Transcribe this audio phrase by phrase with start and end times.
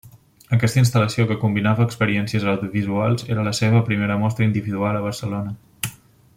[0.55, 5.95] Aquesta instal·lació, que combinava experiències audiovisuals, era la seva primera mostra individual a Barcelona.